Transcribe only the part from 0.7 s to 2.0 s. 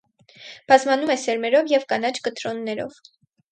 Բազմանում է սերմերով և